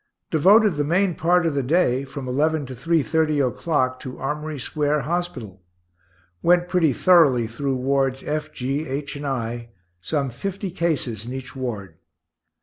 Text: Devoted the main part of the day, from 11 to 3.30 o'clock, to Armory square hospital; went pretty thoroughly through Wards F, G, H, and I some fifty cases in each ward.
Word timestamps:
Devoted 0.31 0.71
the 0.77 0.83
main 0.83 1.13
part 1.13 1.45
of 1.45 1.53
the 1.53 1.61
day, 1.61 2.05
from 2.05 2.27
11 2.27 2.65
to 2.65 2.73
3.30 2.73 3.47
o'clock, 3.49 3.99
to 3.99 4.17
Armory 4.17 4.57
square 4.57 5.01
hospital; 5.01 5.61
went 6.41 6.67
pretty 6.67 6.91
thoroughly 6.91 7.45
through 7.45 7.75
Wards 7.75 8.23
F, 8.23 8.51
G, 8.51 8.87
H, 8.87 9.15
and 9.15 9.27
I 9.27 9.69
some 10.01 10.31
fifty 10.31 10.71
cases 10.71 11.27
in 11.27 11.33
each 11.33 11.55
ward. 11.55 11.97